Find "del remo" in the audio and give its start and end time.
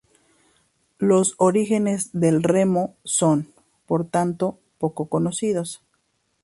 2.11-2.95